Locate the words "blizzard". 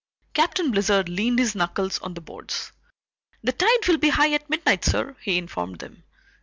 0.71-1.07